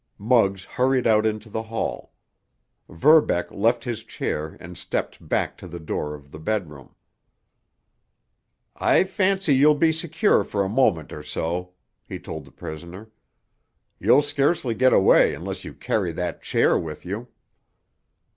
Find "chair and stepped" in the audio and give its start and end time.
4.03-5.29